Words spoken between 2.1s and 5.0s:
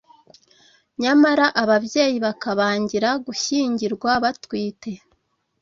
bakabangira gushyingirwa batwite